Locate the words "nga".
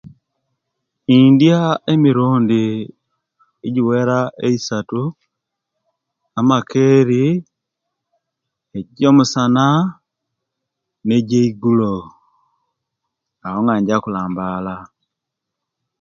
13.63-13.73